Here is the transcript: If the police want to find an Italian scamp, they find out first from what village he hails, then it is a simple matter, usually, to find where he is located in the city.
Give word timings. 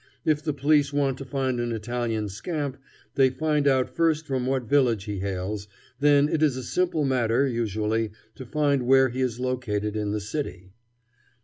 If 0.25 0.41
the 0.41 0.51
police 0.51 0.91
want 0.91 1.19
to 1.19 1.25
find 1.25 1.59
an 1.59 1.71
Italian 1.71 2.27
scamp, 2.27 2.77
they 3.13 3.29
find 3.29 3.67
out 3.67 3.87
first 3.87 4.25
from 4.25 4.47
what 4.47 4.63
village 4.63 5.03
he 5.03 5.19
hails, 5.19 5.67
then 5.99 6.27
it 6.27 6.41
is 6.41 6.57
a 6.57 6.63
simple 6.63 7.05
matter, 7.05 7.45
usually, 7.45 8.09
to 8.33 8.43
find 8.43 8.87
where 8.87 9.09
he 9.09 9.21
is 9.21 9.39
located 9.39 9.95
in 9.95 10.09
the 10.09 10.19
city. 10.19 10.73